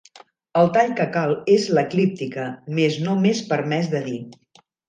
El 0.61 0.71
tall 0.77 0.93
que 0.99 1.05
cal 1.17 1.33
és 1.57 1.67
l'eclíptica, 1.79 2.49
més 2.81 2.99
no 3.07 3.17
m'és 3.27 3.47
permès 3.55 3.93
de 3.97 4.07
dir. 4.11 4.21